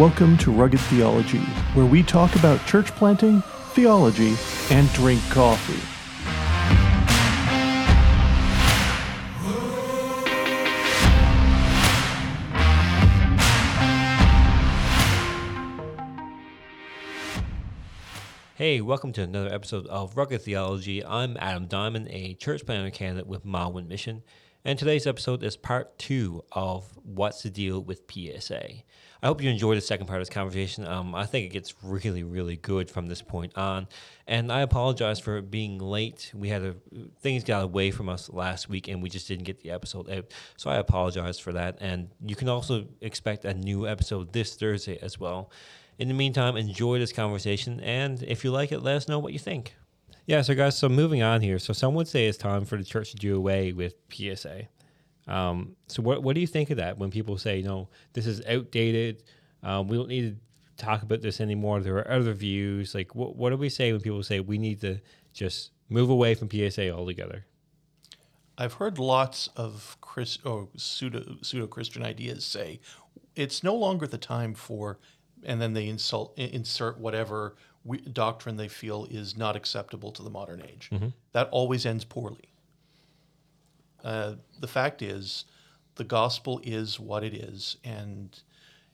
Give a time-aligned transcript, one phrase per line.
[0.00, 1.40] Welcome to Rugged Theology,
[1.74, 3.42] where we talk about church planting,
[3.74, 4.34] theology,
[4.70, 5.74] and drink coffee.
[18.54, 21.04] Hey, welcome to another episode of Rugged Theology.
[21.04, 24.22] I'm Adam Diamond, a church planter candidate with Mile One Mission,
[24.64, 28.82] and today's episode is part two of What's the Deal with PSA.
[29.22, 30.86] I hope you enjoyed the second part of this conversation.
[30.86, 33.86] Um, I think it gets really, really good from this point on,
[34.26, 36.32] and I apologize for being late.
[36.34, 36.74] We had a,
[37.20, 40.32] things got away from us last week, and we just didn't get the episode out.
[40.56, 41.78] So I apologize for that.
[41.80, 45.50] And you can also expect a new episode this Thursday as well.
[45.98, 49.34] In the meantime, enjoy this conversation, and if you like it, let us know what
[49.34, 49.74] you think.
[50.26, 51.58] Yeah, so guys, so moving on here.
[51.58, 54.68] So some would say it's time for the church to do away with PSA.
[55.30, 58.26] Um, so what what do you think of that when people say, you know, this
[58.26, 59.22] is outdated,
[59.62, 61.80] um, we don't need to talk about this anymore.
[61.80, 62.94] There are other views.
[62.94, 65.00] Like, what what do we say when people say we need to
[65.32, 67.46] just move away from PSA altogether?
[68.58, 72.80] I've heard lots of Chris, or pseudo pseudo Christian ideas say
[73.36, 74.98] it's no longer the time for
[75.44, 80.30] and then they insult insert whatever we, doctrine they feel is not acceptable to the
[80.30, 80.90] modern age.
[80.92, 81.08] Mm-hmm.
[81.32, 82.49] That always ends poorly.
[84.04, 85.44] Uh, the fact is,
[85.96, 88.40] the gospel is what it is, and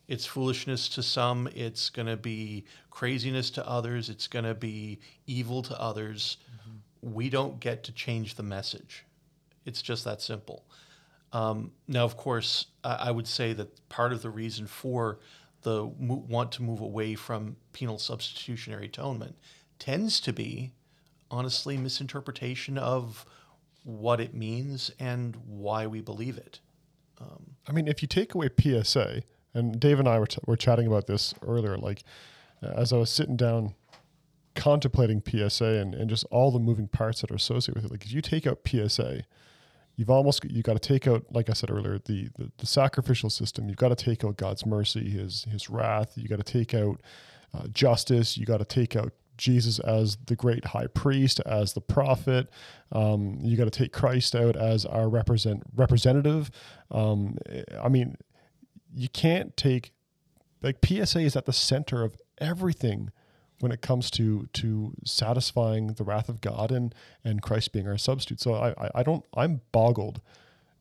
[0.08, 1.48] it's foolishness to some.
[1.54, 4.08] It's going to be craziness to others.
[4.08, 6.38] It's going to be evil to others.
[6.50, 7.14] Mm-hmm.
[7.14, 9.04] We don't get to change the message.
[9.64, 10.64] It's just that simple.
[11.32, 15.18] Um, now, of course, I, I would say that part of the reason for
[15.62, 19.36] the mo- want to move away from penal substitutionary atonement
[19.78, 20.72] tends to be,
[21.30, 23.26] honestly, misinterpretation of
[23.86, 26.58] what it means and why we believe it.
[27.20, 29.22] Um, I mean, if you take away PSA,
[29.54, 32.02] and Dave and I were, t- were chatting about this earlier, like
[32.60, 33.75] as I was sitting down
[34.56, 38.04] contemplating PSA and, and just all the moving parts that are associated with it, like
[38.04, 39.22] if you take out PSA,
[39.94, 43.30] you've almost you got to take out like i said earlier the, the, the sacrificial
[43.30, 43.69] system.
[43.69, 46.12] You've got to take out god's mercy his his wrath.
[46.16, 47.00] You got to take out
[47.54, 48.36] uh, justice.
[48.36, 52.48] You got to take out jesus as the great high priest as the prophet
[52.92, 56.50] um, you got to take christ out as our represent representative
[56.91, 57.36] um,
[57.82, 58.16] i mean
[58.94, 59.92] you can't take
[60.62, 63.10] like psa is at the center of everything
[63.60, 66.94] when it comes to to satisfying the wrath of God and
[67.25, 68.41] and Christ being our substitute.
[68.41, 70.20] So I I don't I'm boggled,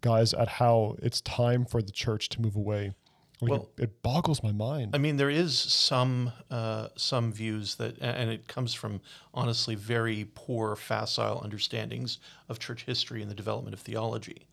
[0.01, 2.93] guys, at how it's time for the church to move away.
[3.41, 4.91] Like well, it, it, boggles my mind.
[4.95, 9.01] I mean, there is some uh, some views that, and it comes from
[9.33, 14.47] honestly very poor, facile understandings of church history and the development of theology.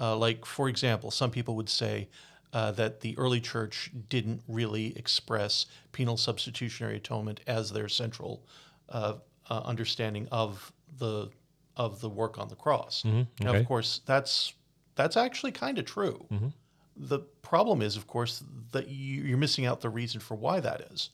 [0.00, 2.08] Uh, like, for example, some people would say
[2.52, 8.42] uh, that the early church didn't really express penal substitutionary atonement as their central
[8.90, 9.14] uh,
[9.50, 11.30] uh, understanding of the
[11.76, 13.02] of the work on the cross.
[13.06, 13.20] Mm-hmm.
[13.20, 13.26] Okay.
[13.40, 14.54] Now, of course, that's
[14.96, 16.26] that's actually kind of true.
[16.32, 16.48] Mm-hmm.
[16.98, 18.42] The problem is, of course,
[18.72, 21.10] that you, you're missing out the reason for why that is.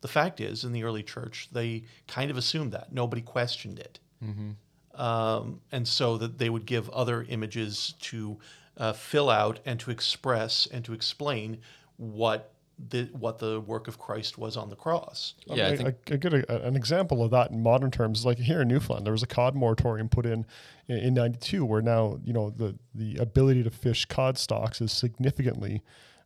[0.00, 3.98] The fact is, in the early church, they kind of assumed that nobody questioned it,
[4.22, 5.00] mm-hmm.
[5.00, 8.38] um, and so that they would give other images to
[8.76, 11.58] uh, fill out and to express and to explain
[11.96, 15.34] what the what the work of Christ was on the cross.
[15.46, 18.24] Yeah, I, I, think I, I get a, an example of that in modern terms.
[18.24, 20.46] Like here in Newfoundland, there was a cod moratorium put in
[20.88, 25.82] in '92, where now you know the the ability to fish cod stocks is significantly.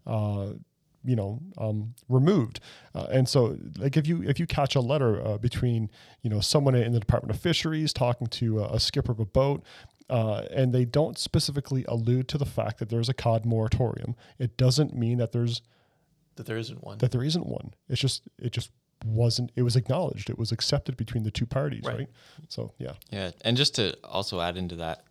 [0.06, 0.52] Uh,
[1.04, 2.58] you know um, removed
[2.94, 5.88] uh, and so like if you if you catch a letter uh, between
[6.22, 9.24] you know someone in the department of fisheries talking to a, a skipper of a
[9.24, 9.62] boat
[10.10, 14.16] uh, and they don't specifically allude to the fact that there's a cod moratorium.
[14.38, 15.60] It doesn't mean that there's
[16.38, 16.98] that there isn't one.
[16.98, 17.74] That there isn't one.
[17.88, 18.70] It's just it just
[19.04, 19.52] wasn't.
[19.54, 20.30] It was acknowledged.
[20.30, 21.98] It was accepted between the two parties, right?
[21.98, 22.08] right?
[22.48, 22.94] So yeah.
[23.10, 25.04] Yeah, and just to also add into that,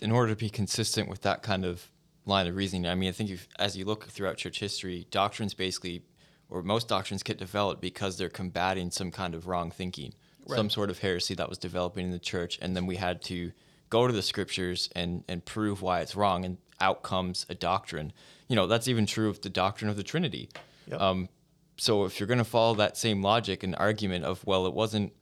[0.00, 1.90] in order to be consistent with that kind of
[2.26, 6.02] line of reasoning, I mean, I think as you look throughout church history, doctrines basically,
[6.48, 10.14] or most doctrines get developed because they're combating some kind of wrong thinking,
[10.46, 10.56] right.
[10.56, 13.52] some sort of heresy that was developing in the church, and then we had to
[13.90, 18.12] go to the scriptures and and prove why it's wrong, and out comes a doctrine.
[18.48, 20.50] You know, that's even true of the doctrine of the Trinity.
[20.88, 21.00] Yep.
[21.00, 21.28] Um,
[21.76, 25.12] so if you're going to follow that same logic and argument of well, it wasn't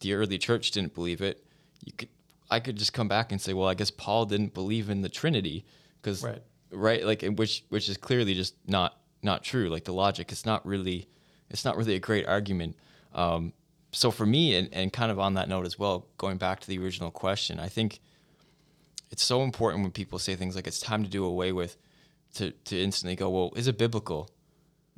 [0.00, 1.44] the early church didn't believe it,
[1.84, 2.08] you could
[2.50, 5.08] I could just come back and say, well, I guess Paul didn't believe in the
[5.08, 5.64] Trinity
[6.00, 6.42] because right.
[6.70, 9.68] right, like which which is clearly just not not true.
[9.68, 11.08] Like the logic, it's not really
[11.50, 12.76] it's not really a great argument.
[13.14, 13.52] Um,
[13.92, 16.66] so for me, and, and kind of on that note as well, going back to
[16.66, 18.00] the original question, I think
[19.14, 21.76] it's so important when people say things like it's time to do away with,
[22.34, 24.28] to, to instantly go, well, is it biblical?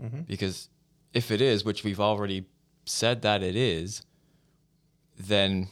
[0.02, 0.22] Mm-hmm.
[0.22, 0.70] Because
[1.12, 2.46] if it is, which we've already
[2.86, 4.06] said that it is,
[5.18, 5.68] then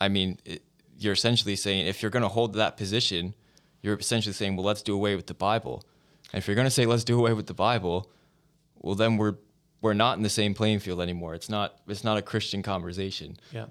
[0.00, 0.64] I mean, it,
[0.98, 3.32] you're essentially saying if you're going to hold that position,
[3.80, 5.84] you're essentially saying, well, let's do away with the Bible.
[6.32, 8.10] And if you're going to say let's do away with the Bible,
[8.82, 9.36] well, then we're
[9.82, 11.34] we're not in the same playing field anymore.
[11.36, 13.36] It's not it's not a Christian conversation.
[13.52, 13.66] Yeah.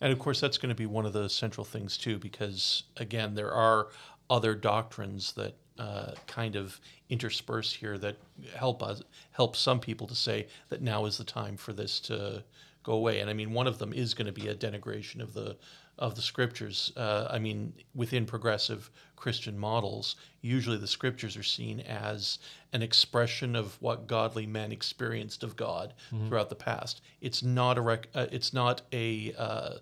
[0.00, 3.34] And of course, that's going to be one of the central things, too, because again,
[3.34, 3.88] there are
[4.28, 8.16] other doctrines that uh, kind of intersperse here that
[8.54, 9.02] help us,
[9.32, 12.42] help some people to say that now is the time for this to
[12.82, 13.20] go away.
[13.20, 15.56] And I mean, one of them is going to be a denigration of the
[16.00, 16.92] of the scriptures.
[16.96, 22.38] Uh, I mean, within progressive Christian models, usually the scriptures are seen as
[22.72, 25.92] an expression of what godly men experienced of God
[26.28, 27.02] throughout the past.
[27.20, 29.74] It's not a rec- uh, it's not a uh,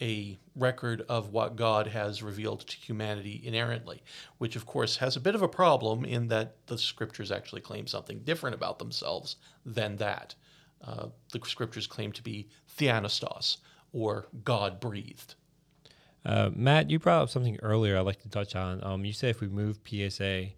[0.00, 4.02] a record of what God has revealed to humanity inerrantly,
[4.38, 7.86] which of course has a bit of a problem in that the scriptures actually claim
[7.86, 9.36] something different about themselves
[9.66, 10.34] than that.
[10.82, 12.48] Uh, the scriptures claim to be
[12.78, 13.58] theopneustos,
[13.92, 15.34] or God breathed.
[16.24, 18.82] Uh, Matt, you brought up something earlier I'd like to touch on.
[18.84, 20.48] Um, you said if we move PSA,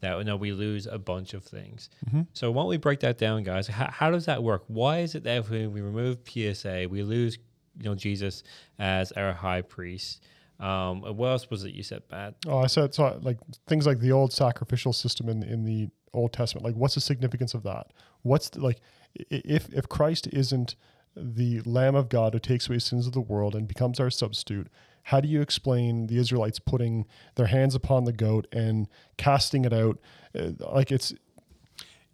[0.00, 1.88] that you know, we lose a bunch of things.
[2.32, 3.66] So why don't we break that down, guys?
[3.66, 4.64] How, how does that work?
[4.68, 7.38] Why is it that if we, we remove PSA, we lose
[7.78, 8.42] you know Jesus
[8.78, 10.22] as our high priest?
[10.58, 12.34] Um, what else was it you said, Matt?
[12.46, 13.18] Oh, I said so.
[13.22, 16.64] Like things like the old sacrificial system in in the Old Testament.
[16.64, 17.92] Like, what's the significance of that?
[18.22, 18.80] What's the, like
[19.14, 20.76] if if Christ isn't
[21.14, 24.68] the Lamb of God who takes away sins of the world and becomes our substitute?
[25.06, 27.06] How do you explain the Israelites putting
[27.36, 30.00] their hands upon the goat and casting it out?
[30.36, 31.14] Uh, like it's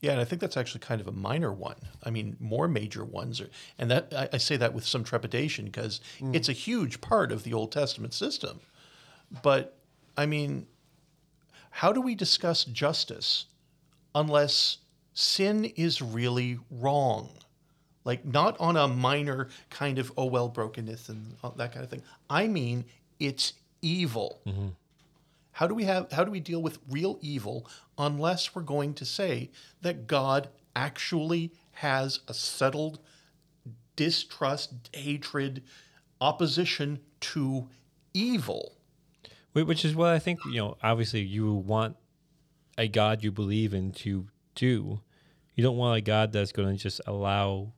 [0.01, 1.77] Yeah, and I think that's actually kind of a minor one.
[2.03, 3.49] I mean, more major ones are,
[3.79, 6.03] and that I, I say that with some trepidation because
[6.35, 8.61] it's a huge part of the Old Testament system.
[9.43, 9.79] But
[10.15, 10.67] I mean,
[11.71, 13.47] how do we discuss justice
[14.15, 14.79] unless
[15.15, 17.31] sin is really wrong?
[18.05, 22.03] Like not on a minor kind of oh well brokenness and that kind of thing.
[22.29, 22.85] I mean,
[23.21, 24.41] it's evil.
[24.47, 24.69] Mm-hmm.
[25.53, 27.67] How do we have how do we deal with real evil
[27.99, 29.51] unless we're going to say
[29.83, 32.99] that God actually has a settled
[33.97, 35.63] distrust, hatred,
[36.21, 37.69] opposition to
[38.15, 38.73] evil?
[39.53, 41.97] Which is what I think, you know, obviously you want
[42.79, 45.01] a God you believe in to do.
[45.55, 47.73] You don't want a God that's going to just allow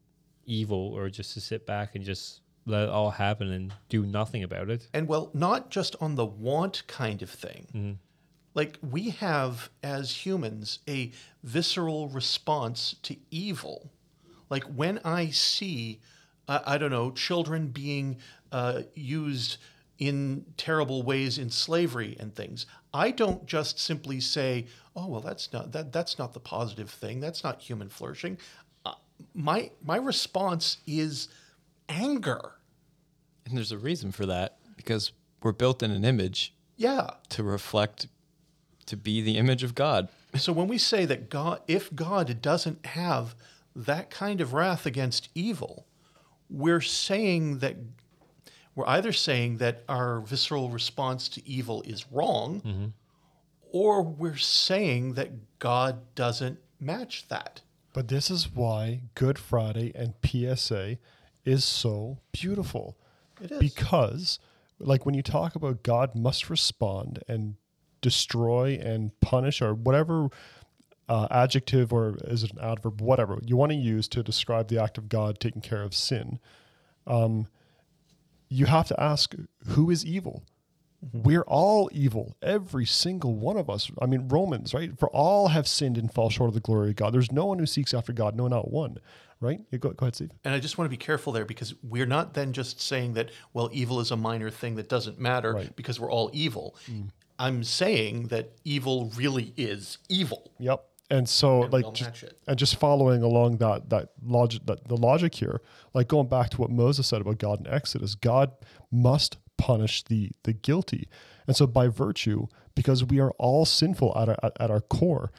[0.46, 4.42] evil or just to sit back and just let it all happen and do nothing
[4.42, 4.88] about it.
[4.94, 7.98] And well, not just on the want kind of thing.
[8.54, 11.12] Like we have as humans a
[11.42, 13.90] visceral response to evil.
[14.48, 16.00] Like when I see,
[16.46, 18.18] uh, I don't know, children being
[18.52, 19.58] uh, used
[19.98, 25.52] in terrible ways in slavery and things, I don't just simply say, "Oh well, that's
[25.52, 27.20] not that that's not the positive thing.
[27.20, 28.38] That's not human flourishing."
[29.34, 31.28] My my response is
[31.88, 32.52] anger.
[33.46, 35.12] And there's a reason for that because
[35.42, 38.08] we're built in an image Yeah, to reflect
[38.86, 40.08] to be the image of God.
[40.36, 43.34] So when we say that God, if God doesn't have
[43.76, 45.86] that kind of wrath against evil,
[46.50, 47.76] we're saying that
[48.74, 52.86] we're either saying that our visceral response to evil is wrong, mm-hmm.
[53.70, 57.60] or we're saying that God doesn't match that.
[57.94, 60.98] But this is why Good Friday and PSA
[61.44, 62.98] is so beautiful.
[63.40, 63.58] It is.
[63.58, 64.38] Because,
[64.78, 67.54] like, when you talk about God must respond and
[68.02, 70.28] destroy and punish or whatever
[71.08, 74.82] uh, adjective or is it an adverb, whatever you want to use to describe the
[74.82, 76.40] act of God taking care of sin,
[77.06, 77.46] um,
[78.48, 79.34] you have to ask
[79.68, 80.42] who is evil?
[81.12, 83.90] We're all evil, every single one of us.
[84.00, 84.98] I mean, Romans, right?
[84.98, 87.12] For all have sinned and fall short of the glory of God.
[87.12, 88.98] There's no one who seeks after God, no, not one,
[89.40, 89.60] right?
[89.70, 90.30] Yeah, go, go ahead, Steve.
[90.44, 93.30] And I just want to be careful there because we're not then just saying that,
[93.52, 95.76] well, evil is a minor thing that doesn't matter Right.
[95.76, 96.76] because we're all evil.
[96.90, 97.10] Mm.
[97.38, 100.52] I'm saying that evil really is evil.
[100.58, 100.84] Yep.
[101.10, 102.38] And so, And like, we'll just, match it.
[102.48, 105.60] and just following along that that logic, that the logic here,
[105.92, 108.52] like going back to what Moses said about God in Exodus, God
[108.90, 111.08] must punish the the guilty,
[111.46, 115.30] and so by virtue, because we are all sinful at our, at, our core,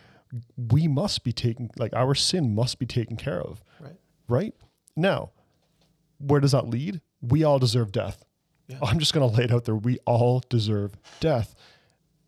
[0.55, 3.63] we must be taken like our sin must be taken care of.
[3.79, 3.95] Right.
[4.27, 4.53] Right
[4.95, 5.31] now,
[6.19, 7.01] where does that lead?
[7.21, 8.23] We all deserve death.
[8.81, 9.75] I'm just going to lay it out there.
[9.75, 11.55] We all deserve death.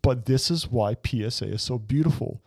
[0.02, 2.42] But this is why PSA is so beautiful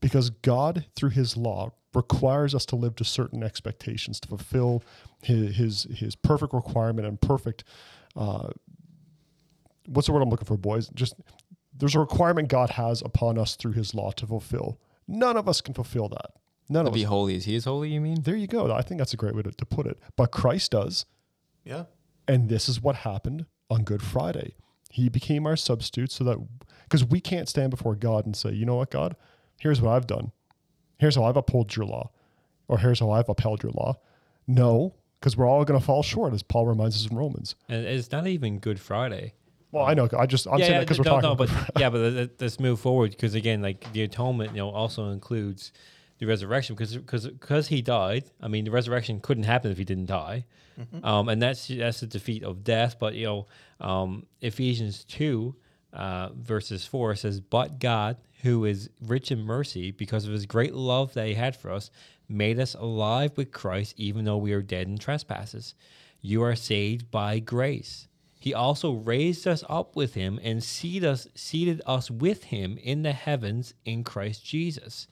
[0.00, 4.82] because God, through his law, requires us to live to certain expectations to fulfill
[5.22, 7.64] his, his, his perfect requirement and perfect,
[8.14, 8.48] uh,
[9.86, 10.88] what's the word I'm looking for, boys?
[10.94, 11.14] Just
[11.74, 14.78] there's a requirement God has upon us through his law to fulfill.
[15.08, 16.32] None of us can fulfill that.
[16.68, 16.90] None of us.
[16.92, 17.08] To of be us.
[17.08, 18.22] holy as he is holy, you mean?
[18.22, 18.72] There you go.
[18.72, 19.98] I think that's a great way to, to put it.
[20.16, 21.06] But Christ does.
[21.64, 21.84] Yeah.
[22.26, 24.54] And this is what happened on Good Friday.
[24.90, 26.38] He became our substitute so that,
[26.84, 29.14] because we can't stand before God and say, you know what, God,
[29.58, 30.32] here's what I've done.
[30.98, 32.10] Here's how I've upheld your law,
[32.68, 33.98] or here's how I've upheld your law.
[34.46, 37.54] No, because we're all going to fall short, as Paul reminds us in Romans.
[37.68, 39.34] And it's not even Good Friday.
[39.72, 40.08] Well, I know.
[40.16, 42.58] I just, I'm saying that because we're talking no, about but yeah, but let- let's
[42.60, 45.72] move forward because again, like the atonement, you know, also includes
[46.18, 48.24] the resurrection because because because he died.
[48.40, 50.46] I mean, the resurrection couldn't happen if he didn't die,
[51.02, 52.98] um, and that's that's the defeat of death.
[52.98, 53.46] But you know,
[53.80, 55.56] um, Ephesians two
[55.92, 60.74] uh, verses four says, "But God, who is rich in mercy, because of His great
[60.74, 61.90] love that He had for us,
[62.28, 65.74] made us alive with Christ, even though we are dead in trespasses.
[66.20, 71.26] You are saved by grace." He also raised us up with him and seated us,
[71.34, 75.08] seated us with him in the heavens in Christ Jesus,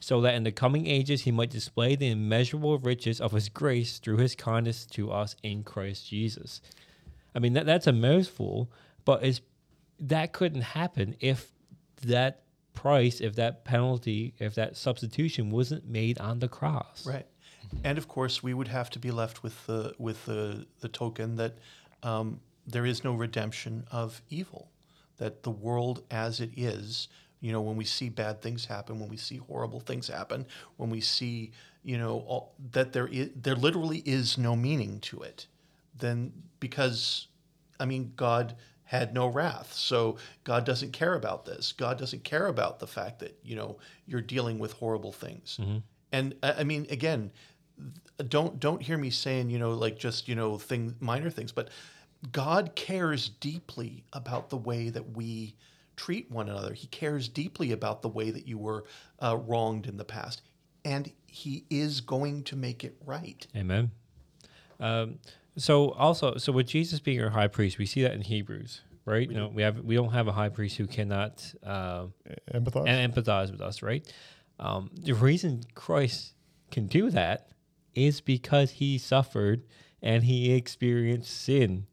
[0.00, 3.98] so that in the coming ages he might display the immeasurable riches of his grace
[3.98, 6.62] through his kindness to us in Christ Jesus.
[7.34, 8.70] I mean, that, that's a mouthful,
[9.04, 9.42] but it's,
[10.00, 11.50] that couldn't happen if
[12.02, 12.42] that
[12.74, 17.06] price, if that penalty, if that substitution wasn't made on the cross.
[17.06, 17.26] Right.
[17.84, 21.36] And of course, we would have to be left with the with the the token
[21.36, 21.58] that
[22.02, 24.70] um, there is no redemption of evil.
[25.18, 27.08] That the world as it is,
[27.40, 30.90] you know, when we see bad things happen, when we see horrible things happen, when
[30.90, 31.50] we see,
[31.82, 35.46] you know, all, that there is there literally is no meaning to it,
[35.98, 37.26] then because,
[37.80, 38.54] I mean, God
[38.88, 39.74] had no wrath.
[39.74, 41.72] So God doesn't care about this.
[41.72, 43.76] God doesn't care about the fact that, you know,
[44.06, 45.58] you're dealing with horrible things.
[46.10, 47.30] And I I mean, again,
[48.28, 51.68] don't don't hear me saying, you know, like just, you know, thing minor things, but
[52.32, 55.54] God cares deeply about the way that we
[55.96, 56.72] treat one another.
[56.72, 58.84] He cares deeply about the way that you were
[59.20, 60.40] uh, wronged in the past,
[60.86, 63.46] and He is going to make it right.
[63.54, 63.90] Amen.
[64.80, 65.18] Um,
[65.58, 69.28] so also, so with Jesus being our high priest, we see that in Hebrews, right?
[69.28, 72.06] you know, we have we don't have a high priest who cannot uh,
[72.52, 72.88] empathize.
[72.88, 74.10] and empathize with us, right?
[74.58, 76.34] Um, the reason Christ
[76.70, 77.50] can do that
[77.94, 79.62] is because he suffered
[80.02, 81.86] and he experienced sin.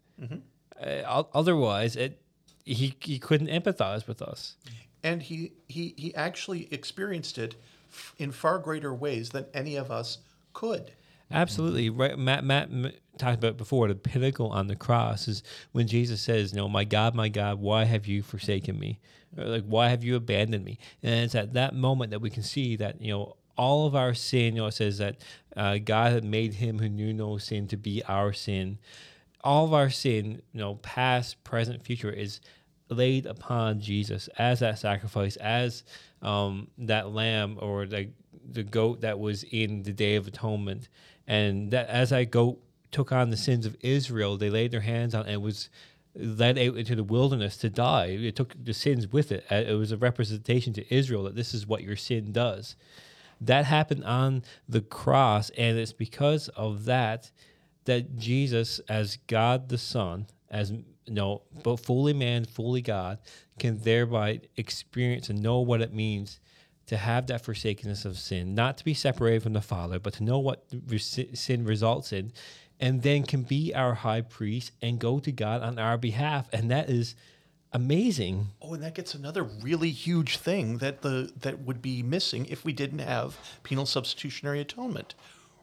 [0.81, 2.22] Uh, otherwise, it
[2.63, 4.57] he he couldn't empathize with us.
[5.03, 7.55] And he he he actually experienced it
[7.91, 10.19] f- in far greater ways than any of us
[10.53, 10.93] could.
[11.32, 12.17] Absolutely, right.
[12.17, 16.53] Matt Matt m- talked about before the pinnacle on the cross is when Jesus says,
[16.53, 19.00] "No, my God, my God, why have you forsaken me?
[19.38, 22.44] Or, like, why have you abandoned me?" And it's at that moment that we can
[22.44, 24.55] see that you know all of our sin.
[24.55, 25.17] You know, it says that
[25.55, 28.77] uh, God had made him who knew no sin to be our sin.
[29.44, 32.39] All of our sin, you know, past, present, future, is
[32.89, 35.84] laid upon Jesus as that sacrifice, as
[36.22, 38.10] um, that lamb or the
[38.48, 40.88] the goat that was in the Day of Atonement,
[41.27, 42.60] and that as I go
[42.91, 45.70] took on the sins of Israel, they laid their hands on and was
[46.15, 48.05] led out into the wilderness to die.
[48.05, 49.46] It took the sins with it.
[49.51, 52.75] Uh, It was a representation to Israel that this is what your sin does.
[53.41, 57.32] That happened on the cross, and it's because of that
[57.84, 63.20] that Jesus, as God the Son, as you know, both fully man, fully God,
[63.60, 66.39] can thereby experience and know what it means
[66.87, 70.23] to have that forsakenness of sin, not to be separated from the Father, but to
[70.23, 70.65] know what
[71.33, 72.31] sin results in,
[72.79, 76.69] and then can be our high priest and go to God on our behalf, and
[76.71, 77.15] that is
[77.73, 78.47] amazing.
[78.61, 82.63] Oh, and that gets another really huge thing that the that would be missing if
[82.63, 85.15] we didn't have penal substitutionary atonement.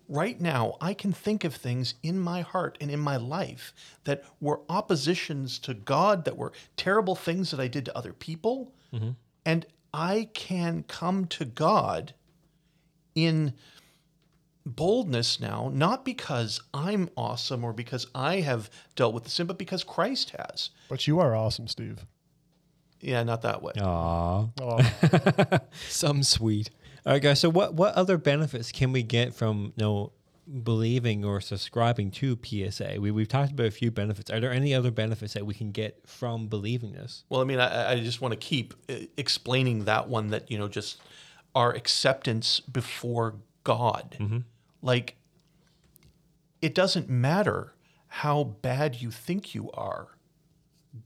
[0.08, 3.72] Right now, I can think of things in my heart and in my life
[4.04, 8.74] that were oppositions to God, that were terrible things that I did to other people,
[8.92, 9.10] mm-hmm.
[9.46, 12.14] and I can come to God
[13.14, 13.54] in
[14.64, 19.58] boldness now, not because I'm awesome or because I have dealt with the sin, but
[19.58, 20.70] because Christ has.
[20.88, 22.06] but you are awesome, Steve.
[23.00, 23.72] Yeah, not that way.
[23.76, 24.50] Aww.
[24.60, 25.58] Oh,
[25.88, 26.70] Some sweet.
[27.04, 27.40] All right, guys.
[27.40, 30.12] So, what what other benefits can we get from you know
[30.62, 32.96] believing or subscribing to PSA?
[32.98, 34.30] We we've talked about a few benefits.
[34.30, 37.24] Are there any other benefits that we can get from believing this?
[37.28, 40.58] Well, I mean, I, I just want to keep uh, explaining that one that, you
[40.58, 41.00] know, just
[41.54, 44.16] our acceptance before God.
[44.80, 45.16] Like,
[46.60, 47.74] it doesn't matter
[48.08, 50.08] how bad you think you are,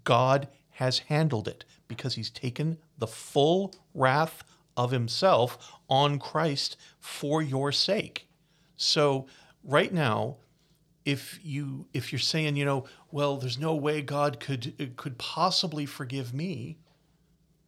[0.04, 4.42] God has handled it because he's taken the full wrath
[4.76, 8.25] of himself on Christ for your sake.
[8.76, 9.26] So,
[9.64, 10.36] right now,
[11.04, 15.86] if you if you're saying you know well there's no way god could could possibly
[15.86, 16.78] forgive me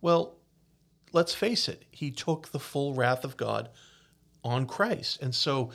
[0.01, 0.35] well
[1.13, 3.69] let's face it he took the full wrath of god
[4.45, 5.21] on Christ.
[5.23, 5.71] And so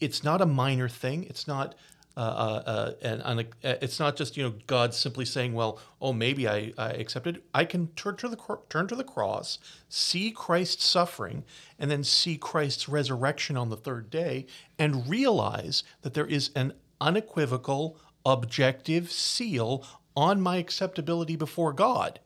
[0.00, 1.24] it's not a minor thing.
[1.24, 1.74] It's not.
[2.18, 5.78] Uh, uh, uh, and, and uh, it's not just you know God simply saying, "Well,
[6.00, 9.60] oh, maybe I, I accepted." I can turn to the cro- turn to the cross,
[9.88, 11.44] see Christ's suffering,
[11.78, 14.46] and then see Christ's resurrection on the third day,
[14.80, 17.96] and realize that there is an unequivocal,
[18.26, 19.84] objective seal
[20.16, 22.18] on my acceptability before God.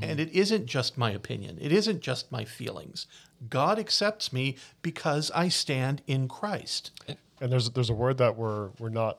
[0.00, 1.58] And it isn't just my opinion.
[1.60, 3.06] It isn't just my feelings.
[3.48, 6.90] God accepts me because I stand in Christ.
[7.42, 9.18] And there's there's a word that we're we're not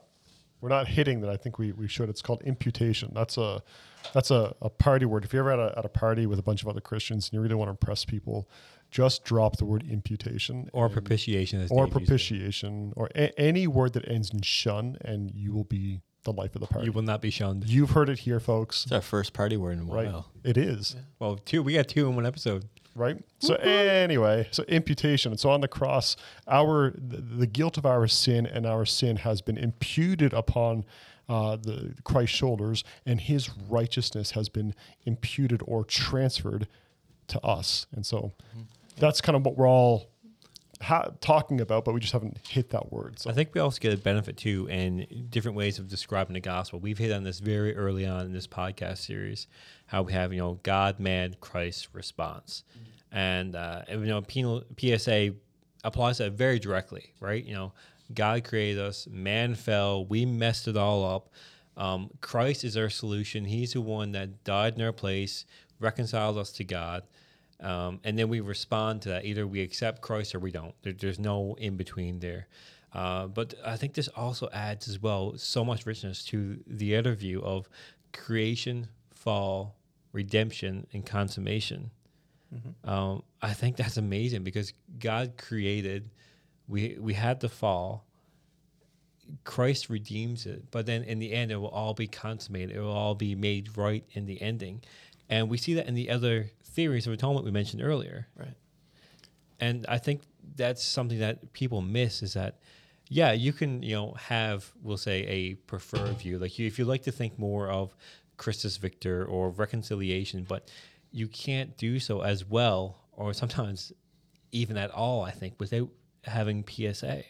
[0.60, 2.08] we're not hitting that I think we, we should.
[2.08, 3.12] It's called imputation.
[3.14, 3.62] That's a
[4.14, 5.24] that's a, a party word.
[5.24, 7.34] If you're ever at a, at a party with a bunch of other Christians and
[7.34, 8.48] you really want to impress people,
[8.90, 11.60] just drop the word imputation Or and- propitiation.
[11.60, 12.06] As or Dave used it.
[12.06, 16.54] propitiation or a- any word that ends in shun, and you will be the life
[16.54, 16.86] of the party.
[16.86, 17.68] You will not be shunned.
[17.68, 18.84] You've heard it here, folks.
[18.84, 20.06] It's our first party word in a Right?
[20.06, 20.30] while.
[20.42, 20.96] It is.
[21.18, 21.62] Well, two.
[21.62, 22.64] We got two in one episode.
[22.94, 23.16] Right?
[23.38, 25.32] So anyway, so imputation.
[25.32, 26.16] And so on the cross,
[26.48, 30.84] our the, the guilt of our sin and our sin has been imputed upon
[31.28, 34.74] uh, the Christ's shoulders, and His righteousness has been
[35.04, 36.68] imputed or transferred
[37.28, 37.86] to us.
[37.94, 38.32] And so
[38.98, 40.10] that's kind of what we're all
[40.84, 43.18] ha- talking about, but we just haven't hit that word.
[43.18, 46.40] So I think we also get a benefit too in different ways of describing the
[46.40, 46.78] gospel.
[46.78, 49.46] We've hit on this very early on in this podcast series,
[49.86, 52.64] how we have you know God, man, Christ response,
[53.10, 55.34] and, uh, and you know penal, PSA
[55.82, 57.44] applies that very directly, right?
[57.44, 57.72] You know,
[58.12, 61.30] God created us, man fell, we messed it all up.
[61.76, 63.44] Um, Christ is our solution.
[63.44, 65.44] He's the one that died in our place,
[65.80, 67.02] reconciled us to God.
[67.64, 69.24] Um, and then we respond to that.
[69.24, 70.74] Either we accept Christ or we don't.
[70.82, 72.46] There, there's no in between there.
[72.92, 77.14] Uh, but I think this also adds as well so much richness to the other
[77.14, 77.68] view of
[78.12, 79.74] creation, fall,
[80.12, 81.90] redemption, and consummation.
[82.84, 86.10] Um, I think that's amazing because God created.
[86.68, 88.04] We we had the fall.
[89.44, 92.76] Christ redeems it, but then in the end, it will all be consummated.
[92.76, 94.82] It will all be made right in the ending,
[95.28, 98.26] and we see that in the other theories of atonement we mentioned earlier.
[98.36, 98.54] Right.
[99.60, 100.22] And I think
[100.56, 102.58] that's something that people miss is that,
[103.08, 106.38] yeah, you can you know have we'll say a preferred view.
[106.38, 107.94] Like you, if you like to think more of
[108.36, 110.70] Christus Victor or reconciliation, but
[111.12, 113.92] you can't do so as well, or sometimes
[114.52, 115.22] even at all.
[115.22, 115.88] I think without
[116.24, 117.22] having PSA.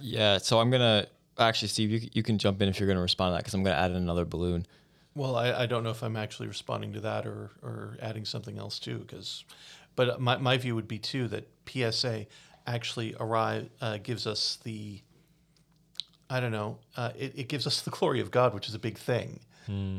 [0.00, 1.06] Yeah, so I'm gonna
[1.38, 3.62] actually, Steve, you, you can jump in if you're gonna respond to that because I'm
[3.62, 4.66] gonna add in another balloon.
[5.14, 8.58] Well, I, I don't know if I'm actually responding to that or, or adding something
[8.58, 9.44] else too, because,
[9.94, 12.26] but my, my view would be too that PSA
[12.66, 15.00] actually arrive uh, gives us the,
[16.30, 18.78] I don't know, uh, it, it gives us the glory of God, which is a
[18.78, 19.40] big thing.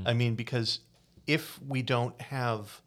[0.08, 0.80] I mean, because
[1.28, 2.82] if we don't have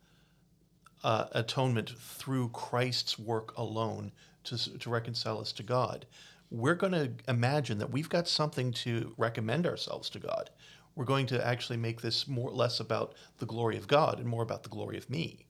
[1.04, 4.12] uh, atonement through Christ's work alone
[4.44, 6.06] to, to reconcile us to God,
[6.50, 10.50] we're going to imagine that we've got something to recommend ourselves to God.
[10.96, 14.42] We're going to actually make this more less about the glory of God and more
[14.42, 15.46] about the glory of me,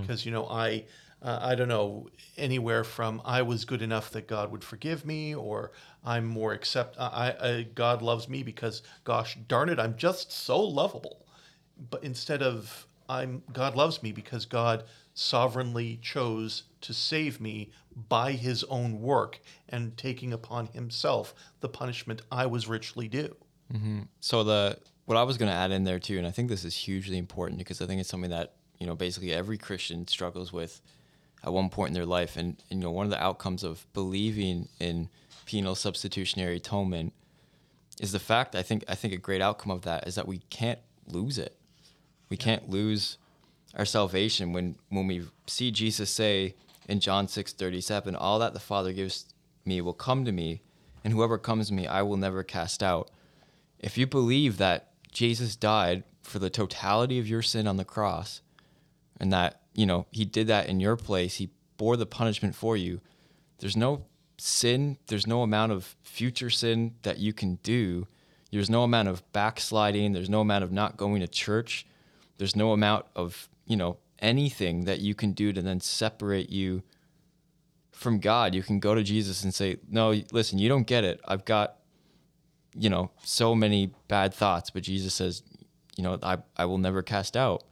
[0.00, 0.86] because you know I.
[1.22, 5.34] Uh, I don't know anywhere from I was good enough that God would forgive me,
[5.34, 5.72] or
[6.04, 6.96] I'm more accept.
[6.98, 11.24] I, I God loves me because, gosh darn it, I'm just so lovable
[11.90, 17.70] but instead of I'm God loves me because God sovereignly chose to save me
[18.08, 23.36] by his own work and taking upon himself the punishment I was richly due.
[23.72, 24.00] Mm-hmm.
[24.20, 26.64] So the what I was going to add in there too, and I think this
[26.64, 30.52] is hugely important because I think it's something that you know basically every Christian struggles
[30.52, 30.80] with
[31.44, 33.86] at one point in their life, and, and you know one of the outcomes of
[33.92, 35.08] believing in
[35.46, 37.12] penal substitutionary atonement
[38.00, 40.38] is the fact I think I think a great outcome of that is that we
[40.50, 41.56] can't lose it.
[42.28, 43.18] We can't lose
[43.76, 46.54] our salvation when when we see Jesus say
[46.88, 49.26] in John 6:37, all that the Father gives
[49.64, 50.60] me will come to me,
[51.02, 53.10] and whoever comes to me I will never cast out.
[53.84, 58.40] If you believe that Jesus died for the totality of your sin on the cross
[59.20, 62.78] and that, you know, he did that in your place, he bore the punishment for
[62.78, 63.02] you,
[63.58, 64.06] there's no
[64.38, 68.06] sin, there's no amount of future sin that you can do.
[68.50, 71.84] There's no amount of backsliding, there's no amount of not going to church.
[72.38, 76.82] There's no amount of, you know, anything that you can do to then separate you
[77.92, 78.54] from God.
[78.54, 81.20] You can go to Jesus and say, "No, listen, you don't get it.
[81.26, 81.80] I've got
[82.76, 85.42] you know, so many bad thoughts, but Jesus says,
[85.96, 87.62] you know, I, I will never cast out.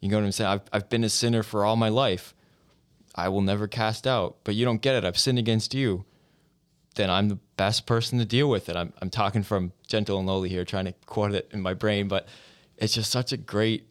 [0.00, 2.34] You know to him and say, I've, I've been a sinner for all my life.
[3.14, 4.36] I will never cast out.
[4.44, 5.04] But you don't get it.
[5.04, 6.04] I've sinned against you.
[6.96, 8.76] Then I'm the best person to deal with it.
[8.76, 12.06] I'm, I'm talking from gentle and lowly here, trying to quote it in my brain,
[12.06, 12.28] but
[12.76, 13.88] it's just such a great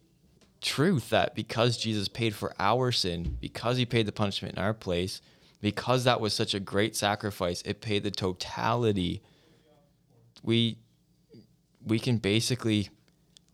[0.60, 4.72] truth that because Jesus paid for our sin, because he paid the punishment in our
[4.72, 5.20] place,
[5.60, 9.22] because that was such a great sacrifice, it paid the totality.
[10.44, 10.78] We
[11.84, 12.90] we can basically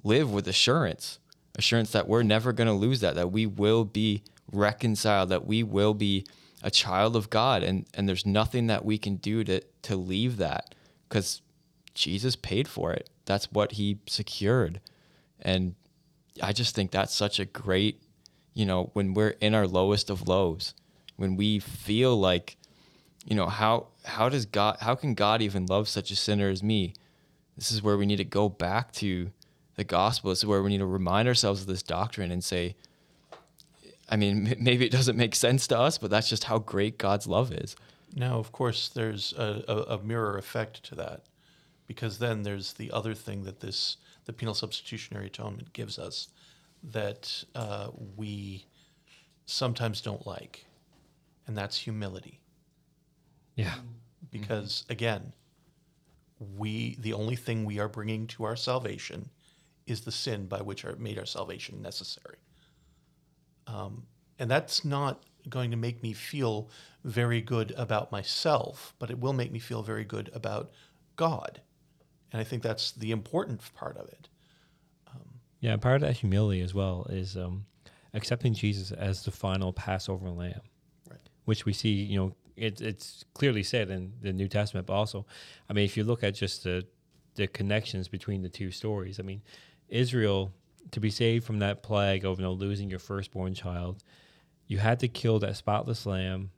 [0.04, 1.18] live with assurance,
[1.56, 4.22] assurance that we're never going to lose that, that we will be
[4.52, 6.26] reconciled, that we will be
[6.62, 10.36] a child of God, and and there's nothing that we can do to to leave
[10.36, 10.74] that
[11.08, 11.40] because
[11.94, 13.08] Jesus paid for it.
[13.24, 14.80] That's what he secured,
[15.40, 15.74] and
[16.42, 18.02] I just think that's such a great,
[18.54, 20.74] you know, when we're in our lowest of lows,
[21.16, 22.56] when we feel like,
[23.26, 26.62] you know, how how does God how can God even love such a sinner as
[26.62, 26.94] me?
[27.56, 29.30] This is where we need to go back to
[29.76, 30.30] the gospel.
[30.30, 32.76] This is where we need to remind ourselves of this doctrine and say,
[34.08, 37.26] I mean, maybe it doesn't make sense to us, but that's just how great God's
[37.26, 37.76] love is.
[38.14, 41.22] Now, of course, there's a, a, a mirror effect to that,
[41.86, 46.28] because then there's the other thing that this the penal substitutionary atonement gives us
[46.82, 48.66] that uh, we
[49.46, 50.66] sometimes don't like,
[51.46, 52.39] and that's humility.
[53.60, 53.74] Yeah.
[54.30, 55.32] Because again,
[56.56, 59.28] we the only thing we are bringing to our salvation
[59.86, 62.38] is the sin by which our, made our salvation necessary.
[63.66, 64.06] Um,
[64.38, 66.70] and that's not going to make me feel
[67.04, 70.70] very good about myself, but it will make me feel very good about
[71.16, 71.60] God.
[72.32, 74.28] And I think that's the important part of it.
[75.60, 77.66] Yeah, part of that humility as well is um,
[78.14, 80.62] accepting Jesus as the final Passover lamb,
[81.08, 81.20] Right.
[81.44, 85.26] which we see, you know, it, it's clearly said in the New Testament, but also,
[85.68, 86.86] I mean, if you look at just the
[87.36, 89.40] the connections between the two stories, I mean,
[89.88, 90.52] Israel
[90.90, 94.04] to be saved from that plague of you know losing your firstborn child,
[94.66, 96.50] you had to kill that spotless lamb.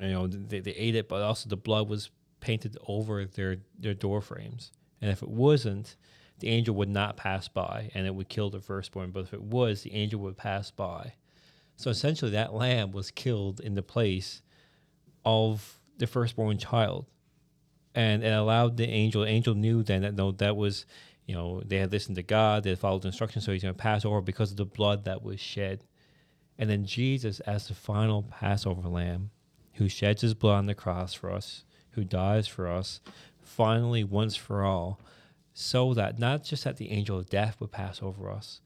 [0.00, 3.94] You know, they, they ate it, but also the blood was painted over their their
[3.94, 5.96] door frames, and if it wasn't,
[6.40, 9.10] the angel would not pass by and it would kill the firstborn.
[9.10, 11.14] But if it was, the angel would pass by.
[11.76, 14.42] So essentially, that lamb was killed in the place
[15.28, 17.04] of the firstborn child.
[17.94, 20.86] And it allowed the angel, the angel knew then that no, that was,
[21.26, 23.74] you know, they had listened to God, they had followed the instructions, so he's going
[23.74, 25.84] to pass over because of the blood that was shed.
[26.56, 29.30] And then Jesus, as the final Passover lamb,
[29.74, 33.00] who sheds his blood on the cross for us, who dies for us,
[33.42, 34.98] finally, once for all,
[35.52, 38.62] so that not just that the angel of death would pass over us,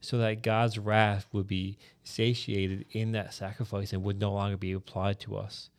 [0.00, 4.72] so that God's wrath would be satiated in that sacrifice and would no longer be
[4.72, 5.70] applied to us.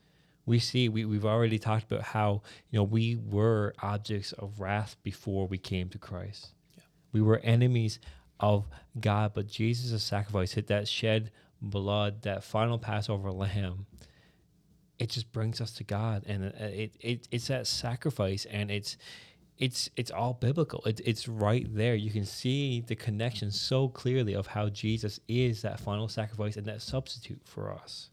[0.46, 4.96] We see we, we've already talked about how you know we were objects of wrath
[5.04, 6.54] before we came to Christ.
[6.76, 6.84] Yeah.
[7.12, 8.00] We were enemies
[8.40, 8.66] of
[9.00, 13.86] God, but Jesus' sacrifice hit that shed blood, that final Passover lamb.
[15.00, 18.98] It just brings us to God, and it, it, it it's that sacrifice, and it's
[19.58, 20.84] it's it's all biblical.
[20.86, 21.96] It, it's right there.
[21.96, 26.66] You can see the connection so clearly of how Jesus is that final sacrifice and
[26.68, 28.11] that substitute for us.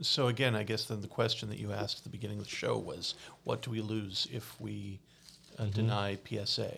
[0.00, 2.50] So again, I guess then the question that you asked at the beginning of the
[2.50, 5.00] show was, what do we lose if we
[5.58, 6.76] uh, deny PSA,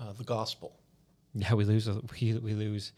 [0.00, 0.72] uh, the gospel?
[1.34, 2.92] Yeah, we lose we, we lose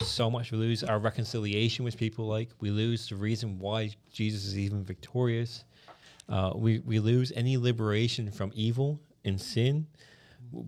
[0.00, 0.52] so much.
[0.52, 2.26] We lose our reconciliation with people.
[2.26, 5.64] Like we lose the reason why Jesus is even victorious.
[6.28, 9.86] Uh, we we lose any liberation from evil and sin.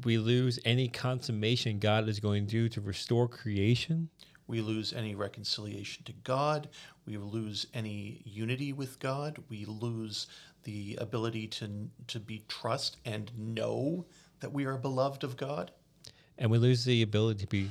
[0.04, 4.08] We lose any consummation God is going to do to restore creation.
[4.46, 6.68] We lose any reconciliation to God.
[7.06, 9.38] We lose any unity with God.
[9.48, 10.26] We lose
[10.64, 14.06] the ability to to be trust and know
[14.40, 15.70] that we are beloved of God.
[16.38, 17.70] and we lose the ability to be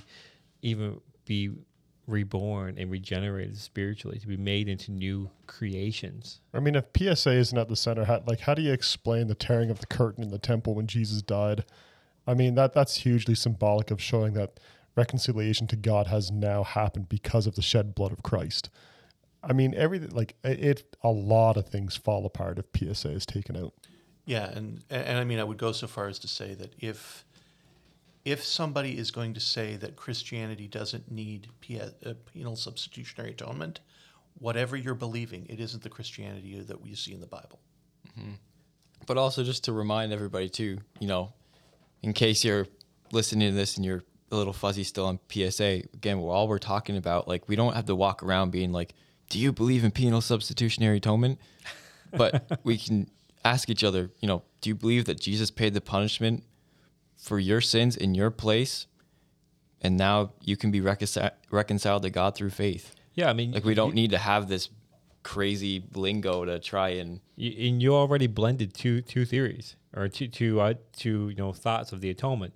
[0.61, 1.51] even be
[2.07, 7.57] reborn and regenerated spiritually to be made into new creations I mean, if PSA isn't
[7.57, 10.29] at the center, how, like how do you explain the tearing of the curtain in
[10.29, 11.63] the temple when Jesus died?
[12.27, 14.59] I mean, that that's hugely symbolic of showing that
[14.95, 18.69] reconciliation to God has now happened because of the shed blood of Christ.
[19.43, 23.25] I mean, everything like it, it a lot of things fall apart if PSA is
[23.25, 23.73] taken out.
[24.25, 27.25] Yeah, and and I mean I would go so far as to say that if
[28.23, 33.81] if somebody is going to say that Christianity doesn't need P- uh, penal substitutionary atonement,
[34.39, 37.59] whatever you're believing, it isn't the Christianity that we see in the Bible.
[39.05, 41.33] But also just to remind everybody too, you know,
[42.01, 42.67] in case you're
[43.11, 46.97] listening to this and you're a little fuzzy still on PSA, again, all we're talking
[46.97, 48.93] about, like we don't have to walk around being like,
[49.29, 51.39] Do you believe in penal substitutionary atonement?
[52.15, 53.09] But we can
[53.43, 56.43] ask each other, you know, do you believe that Jesus paid the punishment
[57.17, 58.85] for your sins in your place?
[59.81, 62.93] And now you can be reconcil- reconciled to God through faith.
[63.15, 64.69] yeah i mean Like we don't you, need to have this
[65.23, 70.27] crazy lingo to try and you, and you already blended two two theories or two
[70.27, 72.53] two uh, two you know thoughts of the atonement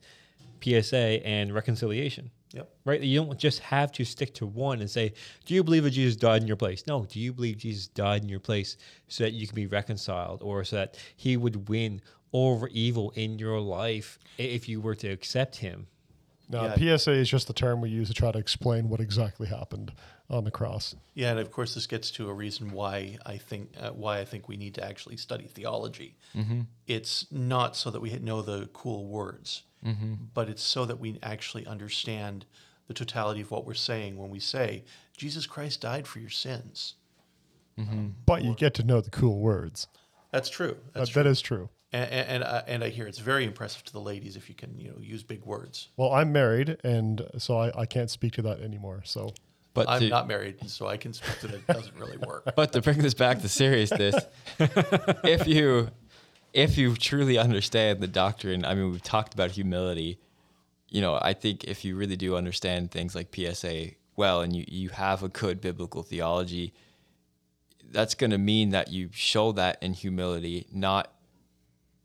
[0.63, 2.31] PSA and reconciliation.
[2.53, 2.69] Yep.
[2.85, 3.01] Right?
[3.01, 5.13] You don't just have to stick to one and say,
[5.45, 6.87] Do you believe that Jesus died in your place?
[6.87, 7.05] No.
[7.05, 10.63] Do you believe Jesus died in your place so that you can be reconciled or
[10.63, 12.01] so that he would win
[12.33, 15.87] over evil in your life if you were to accept him?
[16.49, 16.97] Now, Yeah.
[16.97, 19.91] PSA is just the term we use to try to explain what exactly happened
[20.29, 20.95] on the cross.
[21.13, 24.25] Yeah, and of course, this gets to a reason why I think uh, why I
[24.25, 26.17] think we need to actually study theology.
[26.85, 30.13] It's not so that we know the cool words, Mm-hmm.
[30.33, 32.45] but it's so that we actually understand
[32.87, 34.83] the totality of what we're saying when we say
[35.15, 36.95] Jesus Christ died for your sins.
[37.79, 37.91] Mm-hmm.
[37.93, 39.87] Um, but you get to know the cool words.
[40.31, 40.77] That's true.
[40.93, 41.23] That's That, true.
[41.23, 41.69] that is true.
[41.93, 44.55] and and, and, I, and I hear it's very impressive to the ladies if you
[44.55, 45.89] can you know use big words.
[45.95, 49.01] Well, I'm married, and so I, I can't speak to that anymore.
[49.05, 49.31] So
[49.73, 51.55] But I'm to, not married, so I can speak to that.
[51.57, 52.51] It doesn't really work.
[52.55, 54.15] but to bring this back to seriousness,
[54.59, 55.89] if you
[56.53, 60.19] if you truly understand the doctrine, I mean, we've talked about humility.
[60.89, 64.65] You know, I think if you really do understand things like PSA well, and you
[64.67, 66.73] you have a good biblical theology,
[67.91, 71.13] that's going to mean that you show that in humility, not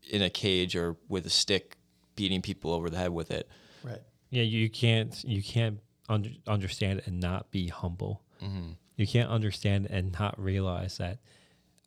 [0.09, 1.77] in a cage or with a stick
[2.15, 3.49] beating people over the head with it.
[3.83, 4.01] Right.
[4.29, 5.79] Yeah, you can't you can't
[6.09, 8.21] under, understand it and not be humble.
[8.41, 8.71] Mm-hmm.
[8.95, 11.19] You can't understand and not realize that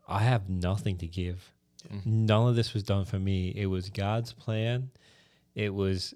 [0.08, 1.52] I have nothing to give.
[2.04, 3.48] None of this was done for me.
[3.56, 4.90] It was God's plan.
[5.54, 6.14] It was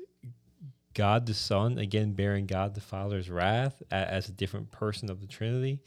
[0.95, 5.27] God the Son again bearing God the Father's wrath as a different person of the
[5.27, 5.81] Trinity,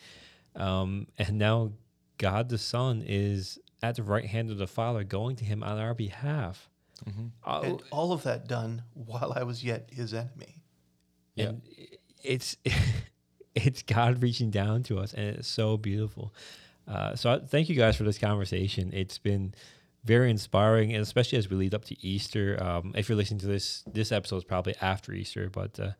[0.55, 1.73] um, and now
[2.17, 5.77] God the Son is at the right hand of the Father, going to Him on
[5.77, 6.69] our behalf.
[7.45, 10.61] Uh, And all of that done while I was yet his enemy.
[11.35, 11.49] Yeah.
[11.49, 11.61] and
[12.23, 12.55] it's
[13.55, 16.33] it's God reaching down to us, and it's so beautiful.
[16.87, 18.91] Uh, so I, thank you guys for this conversation.
[18.93, 19.53] It's been
[20.03, 22.61] very inspiring, and especially as we lead up to Easter.
[22.61, 25.91] Um, if you're listening to this, this episode is probably after Easter, but uh,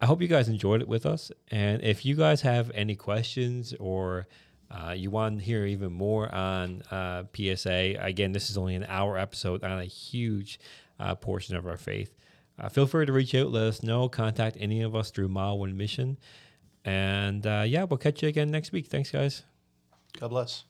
[0.00, 1.30] I hope you guys enjoyed it with us.
[1.50, 4.26] And if you guys have any questions or
[4.70, 8.86] uh, you want to hear even more on uh, PSA, again, this is only an
[8.88, 10.58] hour episode on a huge
[10.98, 12.14] uh, portion of our faith.
[12.58, 15.58] Uh, feel free to reach out, let us know, contact any of us through Mile
[15.58, 16.16] One Mission.
[16.86, 18.86] And yeah, we'll catch you again next week.
[18.86, 19.42] Thanks, guys.
[20.18, 20.64] God bless.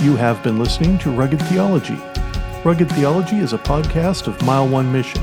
[0.00, 1.98] You have been listening to Rugged Theology.
[2.64, 5.22] Rugged Theology is a podcast of Mile One Mission.